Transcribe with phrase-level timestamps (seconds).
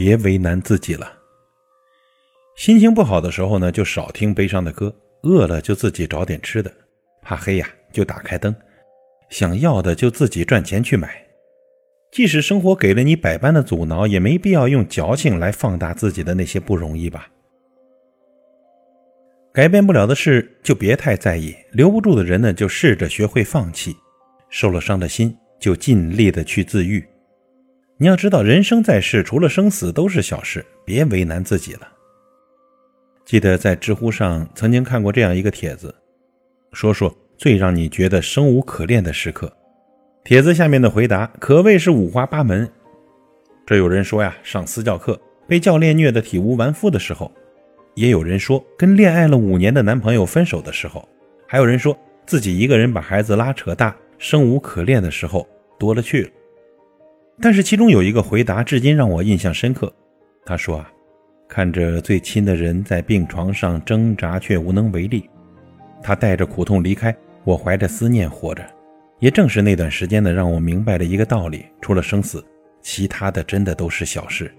[0.00, 1.12] 别为难自己了。
[2.56, 4.88] 心情不好的时候呢，就少听悲伤的歌；
[5.24, 6.70] 饿了就自己找点吃的；
[7.20, 8.50] 怕黑呀，就打开灯；
[9.28, 11.22] 想要的就自己赚钱去买。
[12.10, 17.28] 即使生活给了你百般的阻挠，也没必要用矫情来放大自己的那些不容易吧。
[19.52, 23.94] 改变不了的事就别太在意，留不住的人呢，就试着学会放弃。
[24.48, 27.06] 受了伤的心就尽力的去自愈。
[28.02, 31.86] 你要知道，人生在世，除了生死都是小事，别为难自己了。
[33.26, 35.94] 记得在知乎上曾经看过这样一个帖子，
[36.72, 39.52] 说说最让你觉得生无可恋的时刻。
[40.24, 42.66] 帖子下面的回答可谓是五花八门。
[43.66, 47.30] 这有人说呀，上私教课被教练虐得体无完肤的时候；
[47.94, 51.06] 也有人说跟恋爱了五年的男朋友分手的时候；
[51.46, 55.46] 还有人说自己一个人把孩子拉扯大，生无可恋的时候
[55.78, 56.30] 多了去了。
[57.40, 59.92] 但是其中有一个回答至今让我印象深刻。
[60.44, 60.90] 他说啊，
[61.48, 65.28] 看着最亲的人在病床上挣扎却无能为力，
[66.02, 68.64] 他带着苦痛离开，我怀着思念活着。
[69.18, 72.44] 也正是那段时间呢，让我明白了一个道理：除了生死，
[72.80, 74.50] 其他的真的都是小事。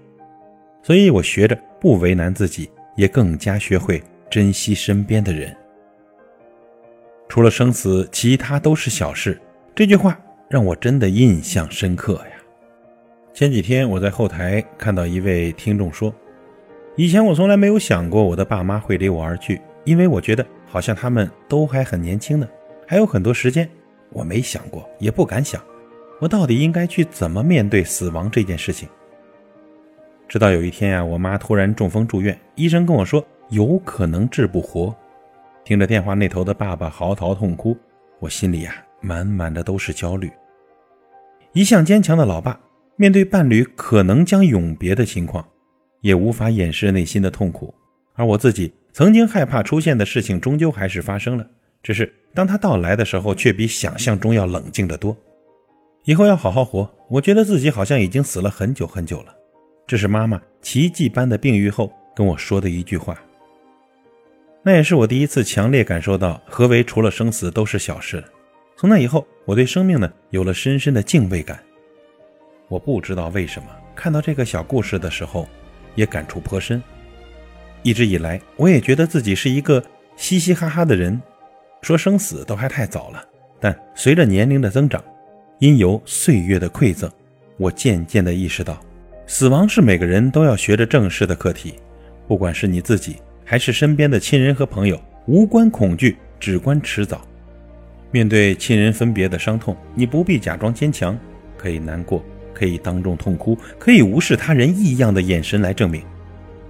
[0.83, 5.55] 所以我学着不为难自己，也更加学会珍惜身边的人。
[7.27, 9.39] 除了生死，其他都是小事。
[9.73, 12.30] 这句话让我真的印象深刻呀。
[13.33, 16.13] 前几天我在后台看到一位听众说
[16.97, 22.47] ：“以前我从来没有想过我的爸妈会离我而去，因为我觉得好像他们都还很年轻呢，
[22.85, 23.67] 还有很多时间。”
[24.13, 25.63] 我没想过，也不敢想，
[26.19, 28.89] 我到底应该去怎么面对死亡这件事情。
[30.27, 34.93] 直到有一天呀，我妈突然中风住院，医生跟我说有可能治不活。
[35.63, 37.77] 听着电话那头的爸爸嚎啕痛哭，
[38.19, 40.29] 我心里呀满满的都是焦虑。
[41.53, 42.59] 一向坚强的老爸，
[42.95, 45.47] 面对伴侣可能将永别的情况，
[46.01, 47.73] 也无法掩饰内心的痛苦。
[48.13, 51.47] 而我自己曾经害怕出现的事情，终究还是发生了，
[51.83, 52.13] 只是。
[52.33, 55.17] 当他到来的时候，却比想象中要冷静得多。
[56.05, 56.89] 以后要好好活。
[57.09, 59.35] 我觉得自己好像已经死了很久很久了。
[59.85, 63.21] 这是妈妈奇迹般的病愈后跟我说的一句话。
[64.63, 68.23] 那也是我第一次强烈感受到何为除了生死都是小事。
[68.77, 71.61] 从那以后，我对生命呢有了深深的敬畏感。
[72.71, 75.45] 我不知道为什么看到这个小故事的时候，
[75.93, 76.81] 也感触颇深。
[77.83, 79.83] 一直以来，我也觉得自己是一个
[80.15, 81.21] 嘻嘻哈哈的人。
[81.81, 83.21] 说生死都还太早了，
[83.59, 85.03] 但随着年龄的增长，
[85.59, 87.11] 因由岁月的馈赠，
[87.57, 88.79] 我渐渐地意识到，
[89.27, 91.73] 死亡是每个人都要学着正视的课题。
[92.25, 97.27] 不管是你自己，还是身边的亲人和朋友，无关恐惧，只关迟早。
[98.11, 101.19] 面对亲人分别的伤痛，你不必假装坚强，
[101.57, 106.03] 可以难过，可以当众痛哭，可以无视他人异样的眼神来证明，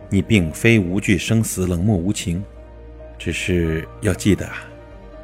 [0.09, 2.43] 你并非无惧生死、冷漠无情，
[3.17, 4.63] 只是要记得啊。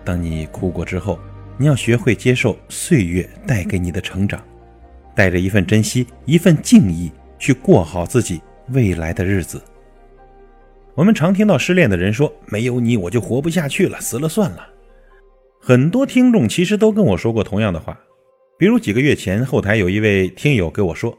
[0.03, 1.19] 当你哭过之后，
[1.57, 4.41] 你要学会接受岁月带给你的成长，
[5.15, 9.61] 带着一份珍惜、一份敬意去过好自己未来的日子。
[10.95, 14.67] 我们常听到失恋的人说：“没有你我就活不下去了，死了算了。”
[15.61, 17.99] 很多听众其实都跟我说过同样的话。
[18.57, 21.15] 比如几个月前，后台有一位听友给我说，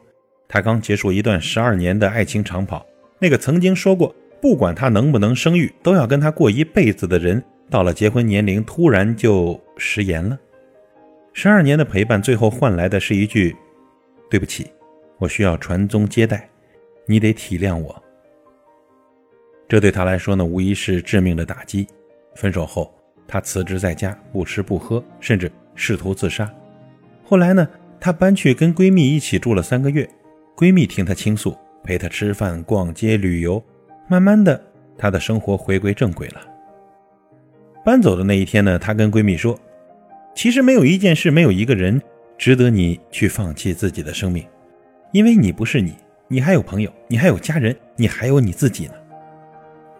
[0.47, 2.85] 他刚结束一段十二年的爱情长跑，
[3.17, 7.41] 那个曾经说过不管他能不能生育，都要跟他过一辈子的人。
[7.69, 10.37] 到了结婚年龄，突然就食言了。
[11.31, 13.55] 十二年的陪伴，最后换来的是一句
[14.29, 14.67] ：“对不起，
[15.17, 16.49] 我需要传宗接代，
[17.05, 18.03] 你得体谅我。”
[19.69, 21.87] 这对他来说呢，无疑是致命的打击。
[22.35, 22.93] 分手后，
[23.27, 26.51] 他辞职在家，不吃不喝，甚至试图自杀。
[27.29, 27.69] 后来呢，
[27.99, 30.09] 她搬去跟闺蜜一起住了三个月，
[30.57, 33.63] 闺蜜听她倾诉，陪她吃饭、逛街、旅游，
[34.07, 34.59] 慢慢的，
[34.97, 36.41] 她的生活回归正轨了。
[37.85, 39.55] 搬走的那一天呢，她跟闺蜜说
[40.33, 42.01] ：“其实没有一件事，没有一个人
[42.35, 44.43] 值得你去放弃自己的生命，
[45.11, 45.93] 因为你不是你，
[46.27, 48.93] 你还有朋友，你还有家人，你还有你自己呢。”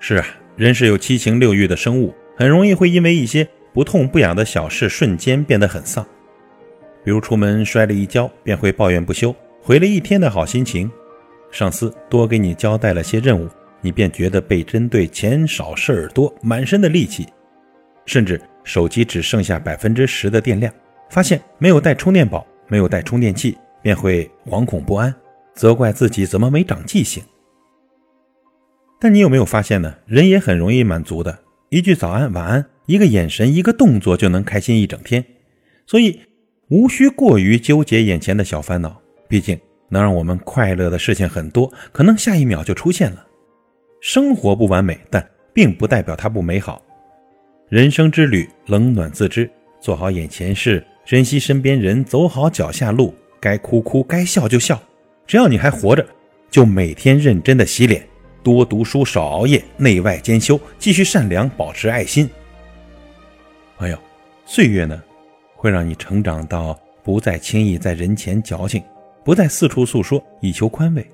[0.01, 6.03] 是啊，人是有七情六欲的生物，很容易会因为一些不痛不痒的小事，瞬间变得很丧。
[7.03, 10.89] 比如出门摔了一跤，便会抱怨不休，毁了一天的好心情；
[11.51, 13.49] 上司多给你交代了些任务，
[13.81, 17.27] 你便觉得被针对，钱少事儿多，满身的戾气。
[18.05, 20.73] 甚至手机只剩下百分之十的电量，
[21.09, 25.13] 发现没有带充电宝，没有带充电器，便会惶恐不安，
[25.53, 27.23] 责怪自己怎么没长记性。
[28.99, 29.95] 但你有没有发现呢？
[30.05, 35.23] 人也很容易满足的，一句早安、晚安，一个眼神，一个动作，就能开心一整天。
[35.85, 36.19] 所以
[36.69, 43.25] 无需过于纠结眼前的小烦恼，毕竟能让我们快乐的事情很多，可能下一秒就出现了。
[44.01, 46.79] 生活不完美，但并不代表它不美好。
[47.69, 49.49] 人生之旅，冷暖自知，
[49.81, 53.15] 做好眼前事，珍惜身边人，走好脚下路。
[53.39, 54.79] 该哭哭，该笑就笑。
[55.25, 56.05] 只要你还活着，
[56.51, 58.07] 就每天认真的洗脸，
[58.43, 62.29] 多读书，少熬夜，内外兼修，继续善良，保持爱心。
[63.75, 63.97] 朋友，
[64.45, 65.01] 岁月呢，
[65.59, 66.73] 会让你成长到
[67.03, 68.81] 不再轻易在人前矫情，
[69.25, 71.05] 不再四处诉说以求宽慰，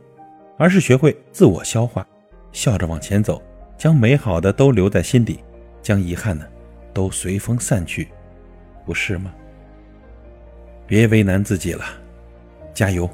[0.56, 2.08] 而是学会自我消化，
[2.52, 3.42] 笑着往前走，
[3.76, 5.40] 将美好的都留在心底，
[5.82, 6.46] 将遗憾呢，
[6.94, 8.08] 都随风散去，
[8.86, 9.34] 不是吗？
[10.86, 11.84] 别为难自己了，
[12.72, 13.10] 加油！